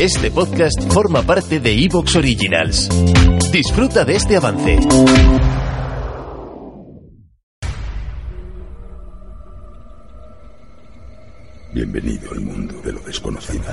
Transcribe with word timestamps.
Este 0.00 0.30
podcast 0.32 0.92
forma 0.92 1.22
parte 1.22 1.60
de 1.60 1.72
Evox 1.72 2.16
Originals. 2.16 2.88
Disfruta 3.52 4.04
de 4.04 4.16
este 4.16 4.36
avance. 4.36 4.78
Bienvenido 11.72 12.32
al 12.32 12.40
mundo 12.40 12.74
de 12.82 12.92
lo 12.92 13.00
desconocido. 13.00 13.64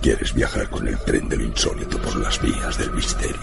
¿Quieres 0.00 0.34
viajar 0.34 0.68
con 0.68 0.88
el 0.88 0.98
tren 0.98 1.28
de 1.28 1.36
lo 1.36 1.44
insólito 1.44 1.96
por 1.98 2.16
las 2.16 2.42
vías 2.42 2.76
del 2.76 2.90
misterio? 2.90 3.36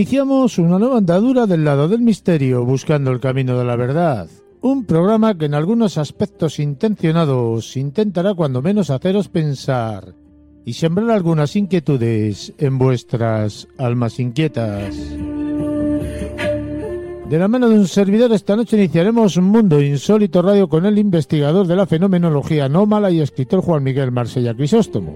Iniciamos 0.00 0.58
una 0.58 0.78
nueva 0.78 0.96
andadura 0.96 1.46
del 1.46 1.62
lado 1.62 1.86
del 1.86 2.00
misterio 2.00 2.64
buscando 2.64 3.10
el 3.10 3.20
camino 3.20 3.58
de 3.58 3.66
la 3.66 3.76
verdad. 3.76 4.30
Un 4.62 4.86
programa 4.86 5.36
que 5.36 5.44
en 5.44 5.52
algunos 5.52 5.98
aspectos 5.98 6.58
intencionados 6.58 7.76
intentará 7.76 8.32
cuando 8.32 8.62
menos 8.62 8.88
haceros 8.88 9.28
pensar 9.28 10.14
y 10.64 10.72
sembrar 10.72 11.10
algunas 11.10 11.54
inquietudes 11.54 12.54
en 12.56 12.78
vuestras 12.78 13.68
almas 13.76 14.18
inquietas. 14.20 14.96
De 17.28 17.38
la 17.38 17.48
mano 17.48 17.68
de 17.68 17.78
un 17.78 17.86
servidor 17.86 18.32
esta 18.32 18.56
noche 18.56 18.78
iniciaremos 18.78 19.36
un 19.36 19.44
Mundo 19.44 19.82
Insólito 19.82 20.40
Radio 20.40 20.66
con 20.70 20.86
el 20.86 20.98
investigador 20.98 21.66
de 21.66 21.76
la 21.76 21.84
fenomenología 21.84 22.64
anómala 22.64 23.10
y 23.10 23.20
escritor 23.20 23.60
Juan 23.60 23.82
Miguel 23.82 24.12
Marsella 24.12 24.54
Crisóstomo. 24.54 25.14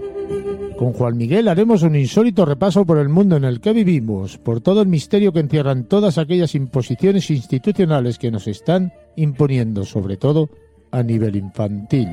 Con 0.77 0.91
Juan 0.91 1.15
Miguel 1.15 1.47
haremos 1.47 1.83
un 1.83 1.95
insólito 1.95 2.45
repaso 2.45 2.85
por 2.85 2.97
el 2.97 3.07
mundo 3.07 3.37
en 3.37 3.45
el 3.45 3.61
que 3.61 3.71
vivimos, 3.71 4.37
por 4.37 4.59
todo 4.59 4.81
el 4.81 4.89
misterio 4.89 5.31
que 5.31 5.39
encierran 5.39 5.85
todas 5.85 6.17
aquellas 6.17 6.53
imposiciones 6.53 7.29
institucionales 7.29 8.19
que 8.19 8.29
nos 8.29 8.47
están 8.47 8.91
imponiendo, 9.15 9.85
sobre 9.85 10.17
todo 10.17 10.49
a 10.91 11.01
nivel 11.01 11.37
infantil. 11.37 12.09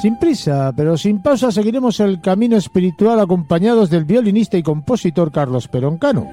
Sin 0.00 0.18
prisa, 0.18 0.72
pero 0.76 0.96
sin 0.96 1.22
pausa, 1.22 1.52
seguiremos 1.52 2.00
el 2.00 2.20
camino 2.20 2.56
espiritual 2.56 3.20
acompañados 3.20 3.88
del 3.88 4.04
violinista 4.04 4.56
y 4.56 4.62
compositor 4.64 5.30
Carlos 5.30 5.68
Peroncano. 5.68 6.28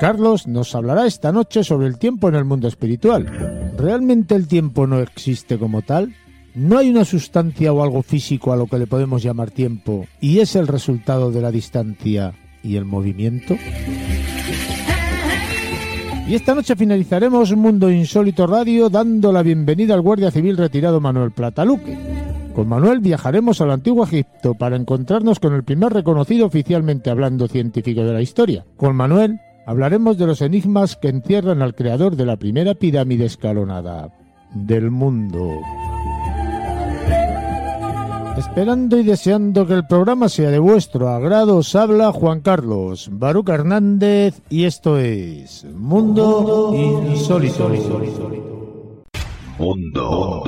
Carlos 0.00 0.48
nos 0.48 0.74
hablará 0.74 1.06
esta 1.06 1.30
noche 1.30 1.62
sobre 1.62 1.86
el 1.86 1.98
tiempo 1.98 2.28
en 2.28 2.34
el 2.34 2.44
mundo 2.44 2.66
espiritual. 2.66 3.72
¿Realmente 3.78 4.34
el 4.34 4.48
tiempo 4.48 4.88
no 4.88 4.98
existe 4.98 5.56
como 5.56 5.82
tal? 5.82 6.12
¿No 6.54 6.76
hay 6.76 6.90
una 6.90 7.06
sustancia 7.06 7.72
o 7.72 7.82
algo 7.82 8.02
físico 8.02 8.52
a 8.52 8.56
lo 8.56 8.66
que 8.66 8.78
le 8.78 8.86
podemos 8.86 9.22
llamar 9.22 9.50
tiempo 9.50 10.06
y 10.20 10.40
es 10.40 10.54
el 10.54 10.66
resultado 10.66 11.30
de 11.30 11.40
la 11.40 11.50
distancia 11.50 12.34
y 12.62 12.76
el 12.76 12.84
movimiento? 12.84 13.56
Y 16.28 16.34
esta 16.34 16.54
noche 16.54 16.76
finalizaremos 16.76 17.56
Mundo 17.56 17.90
Insólito 17.90 18.46
Radio 18.46 18.90
dando 18.90 19.32
la 19.32 19.42
bienvenida 19.42 19.94
al 19.94 20.02
guardia 20.02 20.30
civil 20.30 20.58
retirado 20.58 21.00
Manuel 21.00 21.32
Plataluque. 21.32 21.96
Con 22.54 22.68
Manuel 22.68 23.00
viajaremos 23.00 23.62
al 23.62 23.70
antiguo 23.70 24.04
Egipto 24.04 24.54
para 24.54 24.76
encontrarnos 24.76 25.40
con 25.40 25.54
el 25.54 25.64
primer 25.64 25.94
reconocido 25.94 26.46
oficialmente 26.46 27.08
hablando 27.08 27.48
científico 27.48 28.04
de 28.04 28.12
la 28.12 28.20
historia. 28.20 28.66
Con 28.76 28.94
Manuel 28.94 29.40
hablaremos 29.66 30.18
de 30.18 30.26
los 30.26 30.42
enigmas 30.42 30.96
que 30.96 31.08
encierran 31.08 31.62
al 31.62 31.74
creador 31.74 32.14
de 32.14 32.26
la 32.26 32.36
primera 32.36 32.74
pirámide 32.74 33.24
escalonada 33.24 34.12
del 34.54 34.90
mundo. 34.90 35.60
Esperando 38.36 38.98
y 38.98 39.02
deseando 39.02 39.66
que 39.66 39.74
el 39.74 39.86
programa 39.86 40.28
sea 40.28 40.50
de 40.50 40.58
vuestro 40.58 41.08
agrado, 41.08 41.58
os 41.58 41.74
habla 41.74 42.12
Juan 42.12 42.40
Carlos 42.40 43.08
Baruc 43.12 43.50
Hernández 43.50 44.40
y 44.48 44.64
esto 44.64 44.98
es 44.98 45.64
Mundo 45.64 46.72
Insólito. 46.74 47.70
Mundo. 49.58 50.44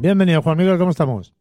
Bienvenido 0.00 0.42
Juan 0.42 0.58
Miguel, 0.58 0.78
¿cómo 0.78 0.90
estamos? 0.90 1.33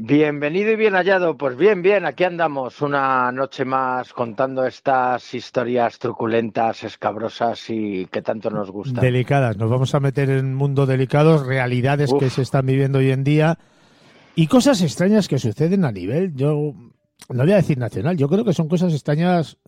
Bienvenido 0.00 0.70
y 0.70 0.76
bien 0.76 0.94
hallado. 0.94 1.36
Pues 1.36 1.56
bien, 1.56 1.82
bien, 1.82 2.06
aquí 2.06 2.22
andamos 2.22 2.82
una 2.82 3.32
noche 3.32 3.64
más 3.64 4.12
contando 4.12 4.64
estas 4.64 5.34
historias 5.34 5.98
truculentas, 5.98 6.84
escabrosas 6.84 7.68
y 7.68 8.06
que 8.06 8.22
tanto 8.22 8.48
nos 8.48 8.70
gustan. 8.70 9.02
Delicadas, 9.02 9.56
nos 9.56 9.68
vamos 9.68 9.96
a 9.96 10.00
meter 10.00 10.30
en 10.30 10.46
un 10.46 10.54
mundo 10.54 10.86
delicados, 10.86 11.44
realidades 11.44 12.14
que 12.16 12.30
se 12.30 12.42
están 12.42 12.66
viviendo 12.66 13.00
hoy 13.00 13.10
en 13.10 13.24
día 13.24 13.58
y 14.36 14.46
cosas 14.46 14.82
extrañas 14.82 15.26
que 15.26 15.40
suceden 15.40 15.84
a 15.84 15.90
nivel, 15.90 16.32
yo 16.36 16.74
no 17.28 17.42
voy 17.42 17.52
a 17.52 17.56
decir 17.56 17.76
nacional, 17.76 18.16
yo 18.16 18.28
creo 18.28 18.44
que 18.44 18.52
son 18.52 18.68
cosas 18.68 18.92
extrañas, 18.92 19.58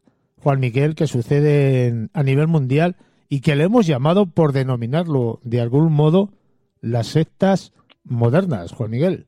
Juan 0.45 0.61
Miguel, 0.61 0.95
que 0.95 1.09
suceden 1.09 2.09
a 2.15 2.23
nivel 2.23 2.47
mundial 2.47 2.95
y 3.29 3.41
que 3.41 3.57
le 3.57 3.65
hemos 3.65 3.85
llamado 3.85 4.27
por 4.27 4.53
denominarlo 4.53 5.41
de 5.43 5.61
algún 5.61 5.93
modo 5.93 6.31
las 6.81 7.09
sectas 7.09 7.73
modernas, 8.05 8.71
Juan 8.71 8.93
Miguel. 8.93 9.27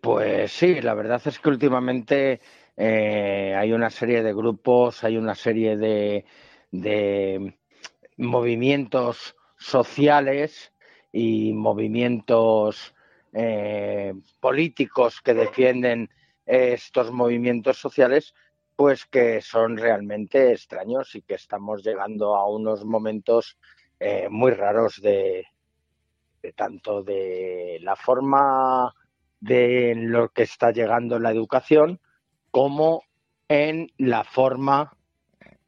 Pues 0.00 0.52
sí, 0.52 0.80
la 0.80 0.94
verdad 0.94 1.20
es 1.26 1.38
que 1.38 1.48
últimamente 1.50 2.40
eh, 2.74 3.54
hay 3.54 3.72
una 3.72 3.90
serie 3.90 4.22
de 4.22 4.32
grupos, 4.32 5.04
hay 5.04 5.18
una 5.18 5.34
serie 5.34 5.76
de, 5.76 6.24
movimientos 8.16 9.36
sociales 9.58 10.72
y 11.12 11.52
movimientos 11.52 12.94
eh, 13.34 14.14
políticos 14.40 15.20
que 15.20 15.34
defienden 15.34 16.08
estos 16.46 17.12
movimientos 17.12 17.76
sociales, 17.76 18.34
pues 18.76 19.04
que 19.04 19.42
son 19.42 19.76
realmente 19.76 20.52
extraños 20.52 21.14
y 21.14 21.20
que 21.20 21.34
estamos 21.34 21.84
llegando 21.84 22.36
a 22.36 22.48
unos 22.48 22.86
momentos 22.86 23.58
eh, 24.00 24.28
muy 24.30 24.52
raros 24.52 25.02
de 25.02 25.46
tanto 26.56 27.02
de 27.02 27.78
la 27.82 27.96
forma 27.96 28.94
de 29.44 29.94
lo 29.94 30.30
que 30.30 30.44
está 30.44 30.70
llegando 30.70 31.18
la 31.18 31.30
educación 31.30 32.00
como 32.50 33.02
en 33.46 33.88
la 33.98 34.24
forma 34.24 34.96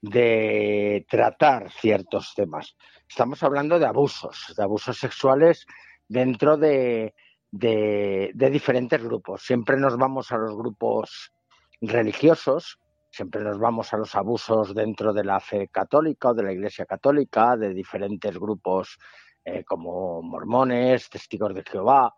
de 0.00 1.04
tratar 1.10 1.70
ciertos 1.70 2.32
temas. 2.34 2.74
Estamos 3.06 3.42
hablando 3.42 3.78
de 3.78 3.84
abusos, 3.84 4.54
de 4.56 4.62
abusos 4.62 4.96
sexuales 4.96 5.66
dentro 6.08 6.56
de, 6.56 7.14
de, 7.50 8.50
diferentes 8.50 9.02
grupos. 9.02 9.42
Siempre 9.44 9.76
nos 9.76 9.98
vamos 9.98 10.32
a 10.32 10.38
los 10.38 10.56
grupos 10.56 11.34
religiosos, 11.82 12.78
siempre 13.10 13.42
nos 13.42 13.58
vamos 13.58 13.92
a 13.92 13.98
los 13.98 14.14
abusos 14.14 14.74
dentro 14.74 15.12
de 15.12 15.24
la 15.24 15.38
fe 15.38 15.68
católica 15.68 16.30
o 16.30 16.34
de 16.34 16.44
la 16.44 16.52
Iglesia 16.52 16.86
católica, 16.86 17.58
de 17.58 17.74
diferentes 17.74 18.38
grupos 18.38 18.96
eh, 19.44 19.64
como 19.64 20.22
mormones, 20.22 21.10
testigos 21.10 21.54
de 21.54 21.62
Jehová 21.62 22.14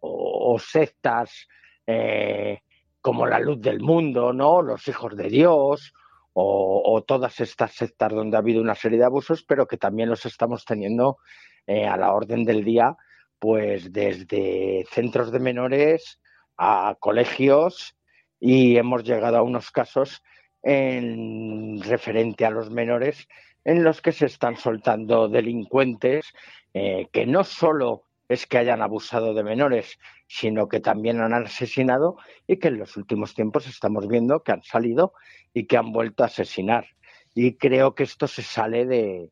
o, 0.00 0.58
sectas 0.58 1.48
eh, 1.86 2.60
como 3.00 3.26
la 3.26 3.38
luz 3.38 3.60
del 3.60 3.80
mundo, 3.80 4.32
¿no? 4.32 4.62
Los 4.62 4.88
hijos 4.88 5.16
de 5.16 5.28
Dios 5.28 5.92
o, 6.32 6.82
o, 6.84 7.02
todas 7.02 7.40
estas 7.40 7.72
sectas 7.72 8.12
donde 8.12 8.36
ha 8.36 8.40
habido 8.40 8.60
una 8.60 8.74
serie 8.74 8.98
de 8.98 9.04
abusos, 9.04 9.42
pero 9.42 9.66
que 9.66 9.76
también 9.76 10.08
los 10.08 10.26
estamos 10.26 10.64
teniendo 10.64 11.18
eh, 11.66 11.86
a 11.86 11.96
la 11.96 12.12
orden 12.12 12.44
del 12.44 12.62
día, 12.62 12.96
pues 13.38 13.92
desde 13.92 14.86
centros 14.90 15.32
de 15.32 15.40
menores 15.40 16.20
a 16.56 16.96
colegios 17.00 17.96
y 18.38 18.76
hemos 18.76 19.02
llegado 19.02 19.36
a 19.36 19.42
unos 19.42 19.70
casos 19.70 20.22
en 20.62 21.80
referente 21.82 22.46
a 22.46 22.50
los 22.50 22.70
menores 22.70 23.26
en 23.64 23.82
los 23.82 24.00
que 24.00 24.12
se 24.12 24.26
están 24.26 24.56
soltando 24.56 25.28
delincuentes 25.28 26.32
eh, 26.72 27.08
que 27.12 27.26
no 27.26 27.42
solo 27.42 28.04
es 28.28 28.46
que 28.46 28.58
hayan 28.58 28.82
abusado 28.82 29.34
de 29.34 29.44
menores, 29.44 29.98
sino 30.26 30.68
que 30.68 30.80
también 30.80 31.20
han 31.20 31.32
asesinado 31.32 32.16
y 32.46 32.56
que 32.56 32.68
en 32.68 32.78
los 32.78 32.96
últimos 32.96 33.34
tiempos 33.34 33.66
estamos 33.66 34.08
viendo 34.08 34.42
que 34.42 34.52
han 34.52 34.62
salido 34.62 35.12
y 35.54 35.66
que 35.66 35.76
han 35.76 35.92
vuelto 35.92 36.22
a 36.22 36.26
asesinar. 36.26 36.86
Y 37.34 37.56
creo 37.56 37.94
que 37.94 38.02
esto 38.02 38.26
se 38.26 38.42
sale 38.42 38.86
de, 38.86 39.30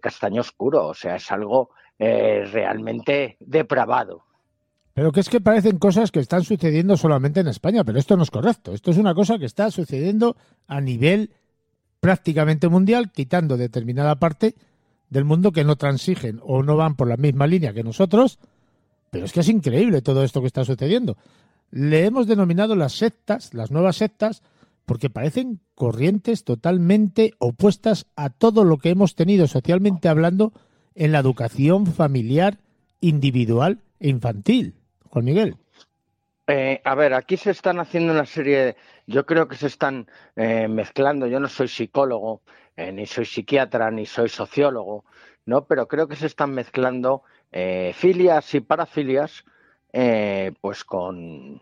castaño 0.00 0.40
oscuro, 0.40 0.86
o 0.86 0.94
sea, 0.94 1.16
es 1.16 1.30
algo 1.30 1.70
eh, 1.98 2.44
realmente 2.50 3.36
depravado. 3.40 4.24
Pero 4.94 5.12
que 5.12 5.20
es 5.20 5.28
que 5.28 5.40
parecen 5.40 5.78
cosas 5.78 6.10
que 6.10 6.20
están 6.20 6.44
sucediendo 6.44 6.96
solamente 6.96 7.40
en 7.40 7.48
España, 7.48 7.84
pero 7.84 7.98
esto 7.98 8.16
no 8.16 8.22
es 8.22 8.30
correcto. 8.30 8.72
Esto 8.72 8.90
es 8.90 8.98
una 8.98 9.14
cosa 9.14 9.38
que 9.38 9.46
está 9.46 9.70
sucediendo 9.70 10.36
a 10.66 10.80
nivel 10.80 11.32
prácticamente 12.00 12.68
mundial, 12.68 13.12
quitando 13.12 13.56
determinada 13.56 14.16
parte 14.16 14.54
del 15.10 15.24
mundo 15.24 15.52
que 15.52 15.64
no 15.64 15.76
transigen 15.76 16.40
o 16.42 16.62
no 16.62 16.76
van 16.76 16.94
por 16.94 17.08
la 17.08 17.16
misma 17.16 17.46
línea 17.46 17.74
que 17.74 17.82
nosotros. 17.82 18.38
Pero 19.10 19.24
es 19.24 19.32
que 19.32 19.40
es 19.40 19.48
increíble 19.48 20.02
todo 20.02 20.24
esto 20.24 20.40
que 20.40 20.46
está 20.46 20.64
sucediendo. 20.64 21.16
Le 21.70 22.06
hemos 22.06 22.26
denominado 22.26 22.76
las 22.76 22.92
sectas, 22.94 23.52
las 23.52 23.70
nuevas 23.70 23.96
sectas, 23.96 24.42
porque 24.86 25.10
parecen 25.10 25.60
corrientes 25.74 26.44
totalmente 26.44 27.34
opuestas 27.38 28.06
a 28.16 28.30
todo 28.30 28.64
lo 28.64 28.78
que 28.78 28.90
hemos 28.90 29.14
tenido 29.14 29.46
socialmente 29.46 30.08
hablando 30.08 30.52
en 30.94 31.12
la 31.12 31.18
educación 31.18 31.86
familiar, 31.86 32.58
individual 33.00 33.78
e 33.98 34.08
infantil. 34.08 34.74
Juan 35.08 35.24
Miguel. 35.24 35.56
Eh, 36.46 36.80
a 36.84 36.94
ver, 36.96 37.14
aquí 37.14 37.36
se 37.36 37.50
están 37.50 37.78
haciendo 37.78 38.12
una 38.12 38.26
serie, 38.26 38.58
de, 38.58 38.76
yo 39.06 39.24
creo 39.24 39.46
que 39.46 39.56
se 39.56 39.68
están 39.68 40.08
eh, 40.34 40.66
mezclando, 40.66 41.28
yo 41.28 41.38
no 41.38 41.48
soy 41.48 41.68
psicólogo, 41.68 42.42
eh, 42.80 42.92
ni 42.92 43.06
soy 43.06 43.24
psiquiatra, 43.24 43.90
ni 43.90 44.06
soy 44.06 44.28
sociólogo, 44.28 45.04
¿no? 45.46 45.66
Pero 45.66 45.88
creo 45.88 46.08
que 46.08 46.16
se 46.16 46.26
están 46.26 46.52
mezclando 46.52 47.22
filias 47.94 48.54
y 48.54 48.60
parafilias, 48.60 49.44
pues 50.60 50.84
con, 50.84 51.60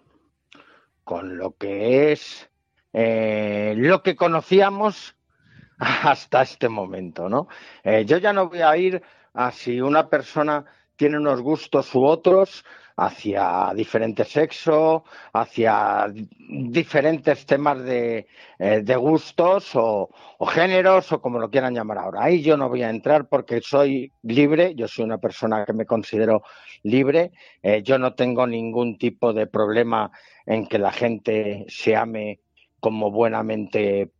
con 1.02 1.38
lo 1.38 1.56
que 1.56 2.12
es 2.12 2.50
lo 2.92 4.02
que 4.02 4.14
conocíamos 4.14 5.16
hasta 5.78 6.42
este 6.42 6.68
momento, 6.68 7.30
¿no? 7.30 7.48
yo 8.04 8.18
ya 8.18 8.34
no 8.34 8.50
voy 8.50 8.60
a 8.60 8.76
ir 8.76 9.02
a 9.32 9.50
si 9.50 9.80
una 9.80 10.10
persona 10.10 10.66
tiene 10.98 11.16
unos 11.16 11.40
gustos 11.40 11.94
u 11.94 12.04
otros, 12.04 12.64
hacia 12.96 13.72
diferentes 13.76 14.26
sexos, 14.26 15.02
hacia 15.32 16.12
diferentes 16.12 17.46
temas 17.46 17.84
de, 17.84 18.26
eh, 18.58 18.96
gustos 18.96 19.70
o, 19.74 20.10
géneros 20.48 21.12
o 21.12 21.20
como 21.22 21.38
lo 21.38 21.48
quieran 21.48 21.74
llamar 21.74 21.98
ahora. 21.98 22.24
Ahí 22.24 22.42
yo 22.42 22.56
no 22.56 22.68
voy 22.68 22.82
a 22.82 22.90
entrar 22.90 23.28
porque 23.28 23.60
soy 23.60 24.10
libre, 24.22 24.74
yo 24.74 24.88
soy 24.88 25.04
una 25.04 25.18
persona 25.18 25.64
que 25.64 25.72
me 25.72 25.86
considero 25.86 26.42
libre, 26.82 27.30
eh, 27.62 27.82
yo 27.84 28.00
no 28.00 28.14
tengo 28.14 28.48
ningún 28.48 28.98
tipo 28.98 29.32
de 29.32 29.46
problema 29.46 30.10
en 30.44 30.66
que 30.66 30.78
la 30.78 30.90
gente 30.90 31.66
se 31.68 31.94
ame 31.94 32.40
como 32.80 33.12
buenamente 33.12 34.10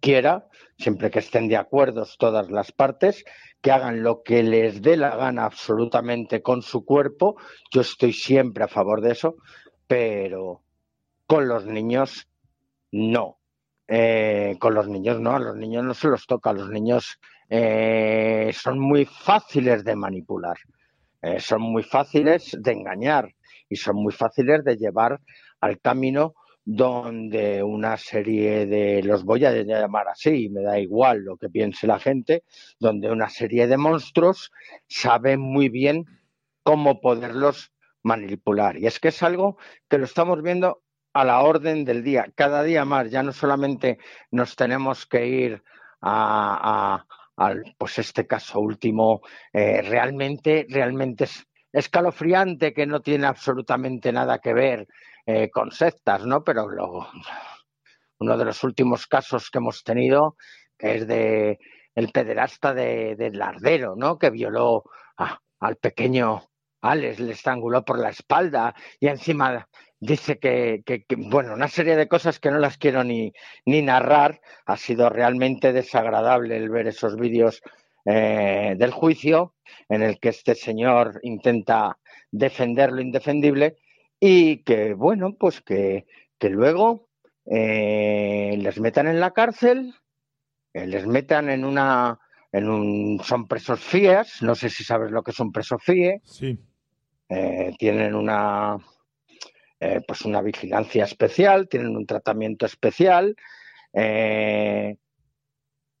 quiera, 0.00 0.48
siempre 0.78 1.10
que 1.10 1.20
estén 1.20 1.48
de 1.48 1.56
acuerdo 1.56 2.06
todas 2.18 2.50
las 2.50 2.72
partes, 2.72 3.24
que 3.62 3.70
hagan 3.70 4.02
lo 4.02 4.22
que 4.22 4.42
les 4.42 4.82
dé 4.82 4.96
la 4.96 5.16
gana 5.16 5.44
absolutamente 5.44 6.42
con 6.42 6.62
su 6.62 6.84
cuerpo. 6.84 7.36
Yo 7.70 7.80
estoy 7.80 8.12
siempre 8.12 8.64
a 8.64 8.68
favor 8.68 9.00
de 9.00 9.12
eso, 9.12 9.36
pero 9.86 10.62
con 11.26 11.48
los 11.48 11.64
niños 11.64 12.28
no. 12.90 13.38
Eh, 13.88 14.56
con 14.58 14.74
los 14.74 14.88
niños 14.88 15.20
no, 15.20 15.34
a 15.34 15.38
los 15.38 15.56
niños 15.56 15.84
no 15.84 15.94
se 15.94 16.08
los 16.08 16.26
toca, 16.26 16.52
los 16.52 16.70
niños 16.70 17.18
eh, 17.48 18.50
son 18.54 18.78
muy 18.78 19.04
fáciles 19.04 19.84
de 19.84 19.96
manipular, 19.96 20.56
eh, 21.20 21.40
son 21.40 21.60
muy 21.60 21.82
fáciles 21.82 22.56
de 22.58 22.72
engañar 22.72 23.34
y 23.68 23.76
son 23.76 23.96
muy 23.96 24.12
fáciles 24.12 24.64
de 24.64 24.76
llevar 24.76 25.20
al 25.60 25.78
camino 25.80 26.34
donde 26.64 27.62
una 27.62 27.96
serie 27.96 28.66
de, 28.66 29.02
los 29.02 29.24
voy 29.24 29.44
a 29.44 29.52
llamar 29.52 30.08
así, 30.08 30.48
me 30.48 30.62
da 30.62 30.78
igual 30.78 31.24
lo 31.24 31.36
que 31.36 31.48
piense 31.48 31.86
la 31.86 31.98
gente, 31.98 32.44
donde 32.78 33.10
una 33.10 33.28
serie 33.28 33.66
de 33.66 33.76
monstruos 33.76 34.52
saben 34.86 35.40
muy 35.40 35.68
bien 35.68 36.04
cómo 36.62 37.00
poderlos 37.00 37.72
manipular. 38.02 38.78
Y 38.78 38.86
es 38.86 39.00
que 39.00 39.08
es 39.08 39.22
algo 39.22 39.58
que 39.88 39.98
lo 39.98 40.04
estamos 40.04 40.42
viendo 40.42 40.82
a 41.12 41.24
la 41.24 41.42
orden 41.42 41.84
del 41.84 42.02
día, 42.02 42.30
cada 42.34 42.62
día 42.62 42.84
más. 42.84 43.10
Ya 43.10 43.22
no 43.22 43.32
solamente 43.32 43.98
nos 44.30 44.56
tenemos 44.56 45.06
que 45.06 45.26
ir 45.26 45.62
a, 46.00 47.04
al, 47.36 47.74
pues 47.78 47.98
este 47.98 48.26
caso 48.26 48.60
último, 48.60 49.20
eh, 49.52 49.82
realmente, 49.82 50.66
realmente 50.68 51.24
es 51.24 51.46
escalofriante 51.72 52.72
que 52.72 52.86
no 52.86 53.00
tiene 53.00 53.26
absolutamente 53.26 54.12
nada 54.12 54.38
que 54.38 54.52
ver 54.52 54.88
eh, 55.26 55.50
con 55.50 55.70
sectas, 55.70 56.26
¿no? 56.26 56.42
Pero 56.42 56.66
uno 58.18 58.38
de 58.38 58.44
los 58.44 58.64
últimos 58.64 59.06
casos 59.06 59.50
que 59.50 59.58
hemos 59.58 59.82
tenido 59.84 60.36
es 60.78 61.06
de 61.06 61.58
el 61.94 62.10
pederasta 62.10 62.72
de, 62.74 63.30
Lardero, 63.32 63.94
¿no? 63.96 64.18
Que 64.18 64.30
violó 64.30 64.84
al 65.60 65.76
pequeño 65.76 66.42
Alex, 66.80 67.20
le 67.20 67.32
estranguló 67.32 67.84
por 67.84 67.98
la 67.98 68.10
espalda 68.10 68.74
y 68.98 69.06
encima 69.06 69.68
dice 70.00 70.38
que, 70.38 70.82
bueno, 71.16 71.54
una 71.54 71.68
serie 71.68 71.94
de 71.94 72.08
cosas 72.08 72.40
que 72.40 72.50
no 72.50 72.58
las 72.58 72.76
quiero 72.76 73.04
ni, 73.04 73.32
ni 73.64 73.82
narrar. 73.82 74.40
Ha 74.66 74.76
sido 74.76 75.08
realmente 75.08 75.72
desagradable 75.72 76.56
el 76.56 76.70
ver 76.70 76.88
esos 76.88 77.16
vídeos 77.16 77.62
eh, 78.04 78.74
del 78.76 78.90
juicio 78.90 79.54
en 79.88 80.02
el 80.02 80.18
que 80.18 80.30
este 80.30 80.56
señor 80.56 81.20
intenta 81.22 81.98
defender 82.32 82.90
lo 82.90 83.00
indefendible 83.00 83.76
y 84.24 84.58
que, 84.58 84.94
bueno, 84.94 85.34
pues 85.34 85.60
que, 85.62 86.06
que 86.38 86.48
luego 86.48 87.08
eh, 87.44 88.54
les 88.56 88.78
metan 88.78 89.08
en 89.08 89.18
la 89.18 89.32
cárcel, 89.32 89.96
eh, 90.72 90.86
les 90.86 91.08
metan 91.08 91.50
en 91.50 91.64
una, 91.64 92.20
en 92.52 92.68
un, 92.68 93.20
son 93.24 93.48
presos 93.48 93.80
FIES, 93.80 94.42
no 94.42 94.54
sé 94.54 94.70
si 94.70 94.84
sabes 94.84 95.10
lo 95.10 95.24
que 95.24 95.32
son 95.32 95.50
presos 95.50 95.82
FIE, 95.82 96.20
sí. 96.22 96.56
Eh, 97.28 97.74
tienen 97.76 98.14
una, 98.14 98.78
pues 100.06 100.20
una 100.20 100.40
vigilancia 100.40 101.02
especial, 101.02 101.68
tienen 101.68 101.96
un 101.96 102.06
tratamiento 102.06 102.64
especial, 102.64 103.34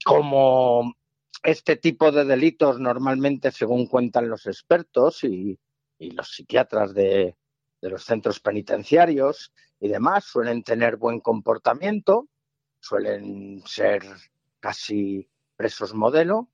como 0.04 0.94
este 1.42 1.76
tipo 1.76 2.12
de 2.12 2.24
delitos 2.24 2.78
normalmente, 2.78 3.50
según 3.50 3.88
cuentan 3.88 4.28
los 4.28 4.46
expertos 4.46 5.24
y 5.24 5.58
los 5.98 6.30
psiquiatras 6.30 6.94
de, 6.94 7.34
de 7.82 7.90
los 7.90 8.04
centros 8.04 8.40
penitenciarios 8.40 9.52
y 9.80 9.88
demás 9.88 10.24
suelen 10.24 10.62
tener 10.62 10.96
buen 10.96 11.20
comportamiento, 11.20 12.28
suelen 12.78 13.62
ser 13.66 14.04
casi 14.60 15.28
presos 15.56 15.92
modelo 15.92 16.48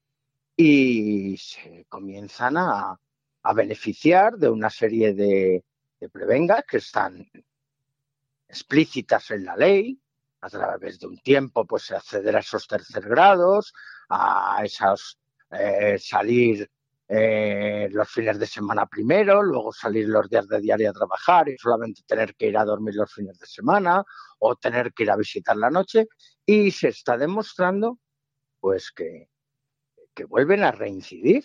y 0.57 1.37
se 1.37 1.85
comienzan 1.89 2.57
a, 2.57 2.99
beneficiar 3.55 4.37
de 4.37 4.51
una 4.51 4.69
serie 4.69 5.15
de, 5.15 5.65
prevengas 6.13 6.65
que 6.69 6.79
están 6.79 7.31
explícitas 8.47 9.31
en 9.31 9.47
la 9.47 9.57
ley, 9.57 9.99
a 10.41 10.51
través 10.51 11.01
de 11.01 11.07
un 11.07 11.19
tiempo, 11.19 11.65
pues 11.67 11.91
acceder 11.91 12.37
a 12.37 12.41
esos 12.41 12.67
tercer 12.67 13.09
grados, 13.09 13.73
a 14.11 14.61
esos 14.63 15.19
eh, 15.51 15.99
salir 15.99 16.71
eh, 17.11 17.89
los 17.91 18.11
fines 18.11 18.39
de 18.39 18.47
semana 18.47 18.85
primero, 18.85 19.43
luego 19.43 19.73
salir 19.73 20.07
los 20.09 20.29
días 20.29 20.47
de 20.47 20.61
diario 20.61 20.91
a 20.91 20.93
trabajar 20.93 21.49
y 21.49 21.57
solamente 21.57 22.03
tener 22.07 22.35
que 22.35 22.49
ir 22.49 22.59
a 22.59 22.67
dormir 22.67 22.97
los 22.97 23.11
fines 23.11 23.39
de 23.39 23.47
semana 23.47 24.05
o 24.39 24.57
tener 24.57 24.93
que 24.93 25.05
ir 25.05 25.11
a 25.11 25.17
visitar 25.17 25.57
la 25.57 25.71
noche 25.71 26.07
y 26.45 26.71
se 26.71 26.89
está 26.89 27.17
demostrando 27.17 27.99
pues 28.61 28.93
que, 28.93 29.31
que 30.15 30.25
vuelven 30.25 30.63
a 30.65 30.71
reincidir. 30.71 31.45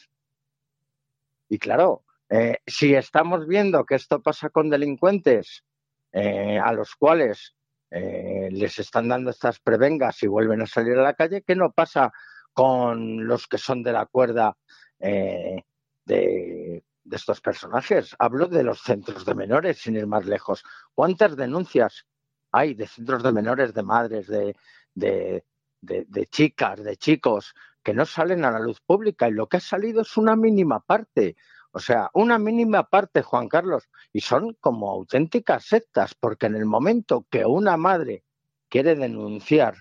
Y 1.48 1.60
claro, 1.60 2.04
eh, 2.30 2.58
si 2.68 2.94
estamos 2.94 3.48
viendo 3.48 3.86
que 3.86 3.96
esto 3.96 4.22
pasa 4.22 4.50
con 4.50 4.70
delincuentes 4.70 5.64
eh, 6.12 6.60
a 6.60 6.74
los 6.74 6.96
cuales 6.96 7.56
les 7.96 8.80
están 8.80 9.08
dando 9.08 9.30
estas 9.30 9.60
prevengas 9.60 10.24
y 10.24 10.28
vuelven 10.28 10.64
a 10.64 10.66
salir 10.66 10.98
a 10.98 11.04
la 11.04 11.14
calle, 11.14 11.44
¿qué 11.44 11.56
no 11.56 11.72
pasa 11.72 12.12
con 12.54 13.28
los 13.28 13.48
que 13.48 13.60
son 13.60 13.84
de 13.84 13.92
la 13.92 14.08
cuerda 14.08 14.58
eh, 15.04 15.66
de, 16.06 16.82
estos 17.12 17.42
personajes. 17.42 18.16
Hablo 18.18 18.48
de 18.48 18.64
los 18.64 18.82
centros 18.82 19.26
de 19.26 19.36
menores, 19.36 19.80
sin 19.80 19.98
ir 19.98 20.08
más 20.08 20.26
lejos. 20.26 20.64
¿Cuántas 20.96 21.36
denuncias 21.36 22.06
hay 22.52 22.74
de 22.74 22.88
centros 22.88 23.22
de 23.22 23.34
menores, 23.34 23.74
de 23.74 23.84
madres, 23.84 24.28
de, 24.28 24.56
de, 24.96 26.26
chicas, 26.28 26.82
de 26.82 26.96
chicos 26.96 27.54
que 27.84 27.94
no 27.94 28.06
salen 28.06 28.46
a 28.46 28.52
la 28.52 28.60
luz 28.60 28.80
pública? 28.80 29.28
Y 29.28 29.34
lo 29.34 29.48
que 29.48 29.58
ha 29.58 29.60
salido 29.60 30.04
es 30.04 30.16
una 30.16 30.38
mínima 30.38 30.80
parte. 30.80 31.36
O 31.74 31.80
sea, 31.80 32.10
una 32.14 32.40
mínima 32.40 32.90
parte, 32.90 33.24
Juan 33.24 33.50
Carlos, 33.50 33.90
y 34.14 34.22
son 34.22 34.54
como 34.62 34.90
auténticas 34.90 35.66
sectas, 35.66 36.16
porque 36.16 36.46
en 36.46 36.56
el 36.56 36.66
momento 36.66 37.28
que 37.30 37.46
una 37.46 37.76
madre 37.76 38.24
quiere 38.70 38.96
denunciar 38.96 39.76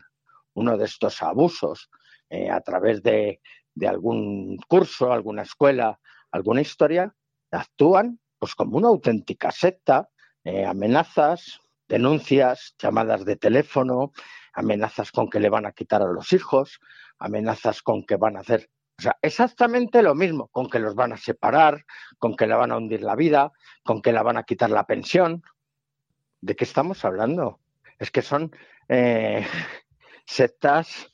uno 0.55 0.77
de 0.77 0.87
estos 0.87 1.23
abusos 1.23 1.91
eh, 2.29 2.51
a 2.51 2.61
través 2.61 3.03
de, 3.03 3.41
de 3.75 3.89
algún 3.89 4.57
curso, 4.69 5.13
alguna 5.13 5.43
escuela, 5.43 5.99
alguna 6.31 6.61
historia, 6.61 7.15
actúan 7.51 8.19
pues 8.39 8.55
como 8.55 8.77
una 8.79 8.89
auténtica 8.89 9.53
secta, 9.53 10.09
eh, 10.43 10.65
amenazas, 10.65 11.61
denuncias, 11.89 12.75
llamadas 12.79 13.25
de 13.25 13.37
teléfono, 13.37 14.13
amenazas 14.53 15.13
con 15.13 15.31
que 15.31 15.39
le 15.39 15.49
van 15.49 15.67
a 15.67 15.73
quitar 15.73 16.03
a 16.03 16.11
los 16.11 16.33
hijos, 16.33 16.81
amenazas 17.19 17.83
con 17.83 18.05
que 18.05 18.17
van 18.17 18.37
a 18.37 18.41
hacer, 18.41 18.69
o 18.99 19.03
sea, 19.03 19.17
exactamente 19.23 20.03
lo 20.03 20.15
mismo, 20.15 20.49
con 20.49 20.69
que 20.69 20.79
los 20.79 20.95
van 20.95 21.13
a 21.13 21.17
separar, 21.17 21.85
con 22.19 22.35
que 22.35 22.47
le 22.47 22.55
van 22.55 22.73
a 22.73 22.77
hundir 22.77 23.03
la 23.03 23.15
vida, 23.15 23.53
con 23.85 24.03
que 24.03 24.13
le 24.13 24.23
van 24.23 24.37
a 24.37 24.43
quitar 24.43 24.71
la 24.71 24.87
pensión. 24.87 25.43
¿De 26.41 26.57
qué 26.57 26.65
estamos 26.65 27.05
hablando? 27.05 27.61
Es 27.99 28.11
que 28.11 28.23
son 28.23 28.51
eh, 28.89 29.47
sectas 30.27 31.12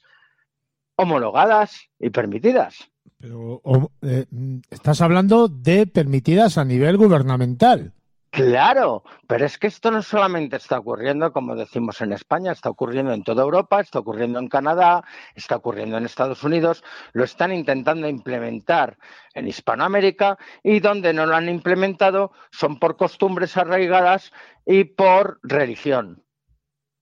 homologadas 0.98 1.88
y 1.98 2.10
permitidas. 2.10 2.90
Pero 3.18 3.62
eh, 4.02 4.26
estás 4.70 5.00
hablando 5.00 5.48
de 5.48 5.86
permitidas 5.86 6.58
a 6.58 6.64
nivel 6.64 6.96
gubernamental. 6.96 7.94
Claro, 8.30 9.04
pero 9.26 9.46
es 9.46 9.56
que 9.56 9.68
esto 9.68 9.90
no 9.90 10.02
solamente 10.02 10.56
está 10.56 10.78
ocurriendo, 10.78 11.32
como 11.32 11.56
decimos 11.56 12.00
en 12.02 12.12
España, 12.12 12.52
está 12.52 12.68
ocurriendo 12.68 13.12
en 13.12 13.24
toda 13.24 13.42
Europa, 13.42 13.80
está 13.80 14.00
ocurriendo 14.00 14.38
en 14.38 14.48
Canadá, 14.48 15.02
está 15.34 15.56
ocurriendo 15.56 15.96
en 15.96 16.04
Estados 16.04 16.44
Unidos, 16.44 16.84
lo 17.14 17.24
están 17.24 17.52
intentando 17.52 18.06
implementar 18.06 18.98
en 19.32 19.48
Hispanoamérica 19.48 20.36
y 20.62 20.80
donde 20.80 21.14
no 21.14 21.24
lo 21.24 21.36
han 21.36 21.48
implementado 21.48 22.32
son 22.50 22.78
por 22.78 22.96
costumbres 22.96 23.56
arraigadas 23.56 24.30
y 24.66 24.84
por 24.84 25.40
religión. 25.42 26.22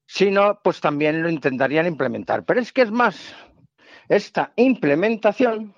Si 0.06 0.30
no, 0.30 0.60
pues 0.62 0.80
también 0.80 1.22
lo 1.22 1.28
intentarían 1.28 1.86
implementar. 1.86 2.44
Pero 2.44 2.60
es 2.60 2.72
que 2.72 2.82
es 2.82 2.92
más, 2.92 3.34
esta 4.08 4.52
implementación 4.56 5.74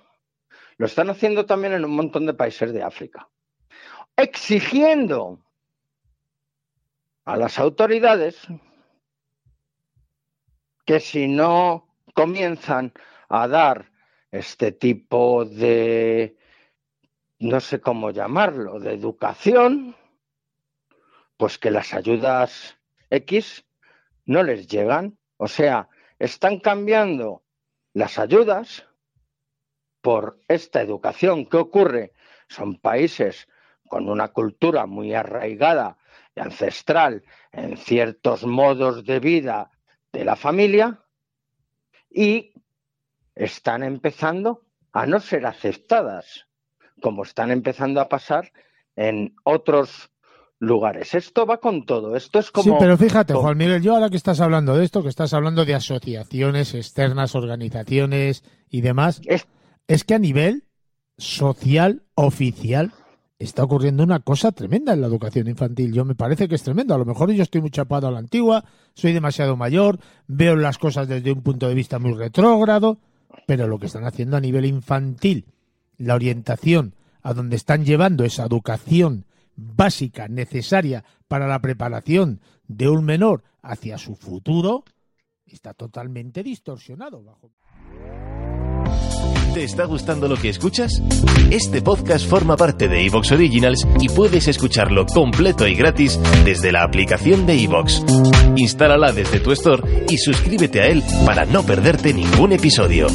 lo 0.76 0.86
están 0.86 1.10
haciendo 1.10 1.46
también 1.46 1.72
en 1.72 1.84
un 1.84 1.96
montón 1.96 2.26
de 2.26 2.34
países 2.34 2.72
de 2.72 2.82
África 2.82 3.28
exigiendo 4.18 5.38
a 7.24 7.36
las 7.36 7.58
autoridades 7.60 8.36
que 10.84 10.98
si 10.98 11.28
no 11.28 11.86
comienzan 12.14 12.92
a 13.28 13.46
dar 13.46 13.92
este 14.32 14.72
tipo 14.72 15.44
de, 15.44 16.36
no 17.38 17.60
sé 17.60 17.80
cómo 17.80 18.10
llamarlo, 18.10 18.80
de 18.80 18.92
educación, 18.92 19.94
pues 21.36 21.58
que 21.58 21.70
las 21.70 21.94
ayudas 21.94 22.76
X 23.10 23.64
no 24.24 24.42
les 24.42 24.66
llegan. 24.66 25.16
O 25.36 25.46
sea, 25.46 25.88
están 26.18 26.58
cambiando 26.58 27.44
las 27.92 28.18
ayudas 28.18 28.86
por 30.00 30.40
esta 30.48 30.80
educación. 30.80 31.46
¿Qué 31.46 31.56
ocurre? 31.56 32.12
Son 32.48 32.76
países 32.76 33.48
con 33.86 34.08
una 34.08 34.28
cultura 34.28 34.86
muy 34.86 35.14
arraigada 35.14 35.98
y 36.34 36.40
ancestral 36.40 37.24
en 37.52 37.76
ciertos 37.76 38.44
modos 38.44 39.04
de 39.04 39.20
vida 39.20 39.70
de 40.12 40.24
la 40.24 40.36
familia 40.36 41.02
y 42.10 42.54
están 43.34 43.82
empezando 43.82 44.66
a 44.92 45.06
no 45.06 45.20
ser 45.20 45.46
aceptadas, 45.46 46.46
como 47.00 47.22
están 47.22 47.50
empezando 47.50 48.00
a 48.00 48.08
pasar 48.08 48.52
en 48.96 49.34
otros 49.44 50.10
lugares. 50.58 51.14
Esto 51.14 51.46
va 51.46 51.58
con 51.58 51.84
todo. 51.84 52.16
Esto 52.16 52.38
es 52.38 52.50
como. 52.50 52.64
Sí, 52.64 52.76
pero 52.78 52.96
fíjate, 52.96 53.34
Juan 53.34 53.56
Miguel, 53.56 53.82
yo 53.82 53.94
ahora 53.94 54.10
que 54.10 54.16
estás 54.16 54.40
hablando 54.40 54.76
de 54.76 54.84
esto, 54.84 55.02
que 55.02 55.08
estás 55.08 55.32
hablando 55.32 55.64
de 55.64 55.74
asociaciones 55.74 56.74
externas, 56.74 57.34
organizaciones 57.34 58.44
y 58.68 58.80
demás, 58.80 59.20
es, 59.24 59.46
es 59.86 60.04
que 60.04 60.14
a 60.14 60.18
nivel 60.18 60.64
social, 61.16 62.02
oficial, 62.14 62.92
está 63.38 63.62
ocurriendo 63.62 64.02
una 64.02 64.20
cosa 64.20 64.52
tremenda 64.52 64.92
en 64.92 65.00
la 65.00 65.06
educación 65.06 65.48
infantil. 65.48 65.92
Yo 65.92 66.04
me 66.04 66.14
parece 66.14 66.48
que 66.48 66.56
es 66.56 66.62
tremendo. 66.62 66.94
A 66.94 66.98
lo 66.98 67.04
mejor 67.04 67.30
yo 67.30 67.42
estoy 67.42 67.60
muy 67.60 67.70
chapado 67.70 68.08
a 68.08 68.10
la 68.10 68.18
antigua, 68.18 68.64
soy 68.94 69.12
demasiado 69.12 69.56
mayor, 69.56 69.98
veo 70.26 70.56
las 70.56 70.78
cosas 70.78 71.08
desde 71.08 71.32
un 71.32 71.42
punto 71.42 71.68
de 71.68 71.74
vista 71.74 71.98
muy 71.98 72.14
retrógrado, 72.14 72.98
pero 73.46 73.68
lo 73.68 73.78
que 73.78 73.86
están 73.86 74.04
haciendo 74.04 74.36
a 74.36 74.40
nivel 74.40 74.64
infantil, 74.64 75.46
la 75.98 76.14
orientación 76.14 76.94
a 77.22 77.34
donde 77.34 77.56
están 77.56 77.84
llevando 77.84 78.24
esa 78.24 78.44
educación 78.44 79.24
básica 79.58 80.28
necesaria 80.28 81.04
para 81.26 81.48
la 81.48 81.60
preparación 81.60 82.40
de 82.68 82.88
un 82.88 83.04
menor 83.04 83.42
hacia 83.60 83.98
su 83.98 84.14
futuro, 84.14 84.84
está 85.46 85.74
totalmente 85.74 86.42
distorsionado. 86.42 87.22
Bajo... 87.22 87.50
¿Te 89.54 89.64
está 89.64 89.86
gustando 89.86 90.28
lo 90.28 90.36
que 90.36 90.50
escuchas? 90.50 91.02
Este 91.50 91.82
podcast 91.82 92.26
forma 92.28 92.56
parte 92.56 92.86
de 92.86 93.04
Evox 93.06 93.32
Originals 93.32 93.86
y 93.98 94.08
puedes 94.08 94.46
escucharlo 94.46 95.06
completo 95.06 95.66
y 95.66 95.74
gratis 95.74 96.20
desde 96.44 96.70
la 96.70 96.84
aplicación 96.84 97.44
de 97.46 97.64
Evox. 97.64 98.04
Instálala 98.56 99.10
desde 99.10 99.40
tu 99.40 99.50
store 99.52 100.06
y 100.08 100.18
suscríbete 100.18 100.82
a 100.82 100.86
él 100.86 101.02
para 101.26 101.44
no 101.46 101.64
perderte 101.64 102.14
ningún 102.14 102.52
episodio. 102.52 103.08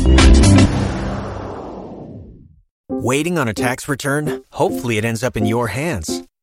Waiting 2.90 3.38
on 3.38 3.48
a 3.48 3.54
tax 3.54 3.88
return? 3.88 4.44
Hopefully 4.52 4.98
it 4.98 5.06
ends 5.06 5.24
up 5.24 5.38
in 5.38 5.46
your 5.46 5.70
hands. 5.70 6.23